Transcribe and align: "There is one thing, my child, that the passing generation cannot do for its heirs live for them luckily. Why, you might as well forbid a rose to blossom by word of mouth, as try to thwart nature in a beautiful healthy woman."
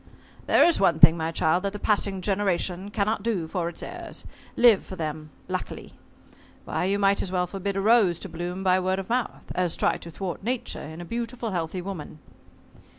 "There 0.47 0.63
is 0.63 0.79
one 0.79 0.97
thing, 0.97 1.15
my 1.15 1.31
child, 1.31 1.61
that 1.61 1.73
the 1.73 1.77
passing 1.79 2.21
generation 2.21 2.89
cannot 2.89 3.21
do 3.21 3.47
for 3.47 3.69
its 3.69 3.83
heirs 3.83 4.25
live 4.57 4.83
for 4.83 4.95
them 4.95 5.29
luckily. 5.47 5.93
Why, 6.65 6.85
you 6.85 6.97
might 6.97 7.21
as 7.21 7.31
well 7.31 7.45
forbid 7.45 7.77
a 7.77 7.81
rose 7.81 8.17
to 8.21 8.27
blossom 8.29 8.63
by 8.63 8.79
word 8.79 8.97
of 8.97 9.09
mouth, 9.09 9.51
as 9.53 9.75
try 9.75 9.97
to 9.97 10.09
thwart 10.09 10.41
nature 10.41 10.81
in 10.81 11.01
a 11.01 11.05
beautiful 11.05 11.51
healthy 11.51 11.83
woman." 11.83 12.17